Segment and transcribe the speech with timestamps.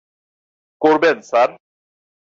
[0.81, 1.49] করবেন, স্যার।